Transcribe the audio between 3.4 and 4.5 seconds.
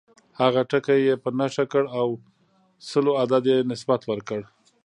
یې نسبت ورکړ.